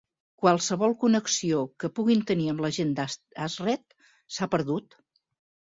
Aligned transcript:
Qualsevol 0.43 0.95
connexió 1.03 1.59
que 1.83 1.91
puguin 1.99 2.25
tenir 2.33 2.49
amb 2.55 2.65
la 2.67 2.73
gent 2.79 2.97
d'Ashret 3.01 3.99
s'ha 4.39 4.51
perdut. 4.57 5.01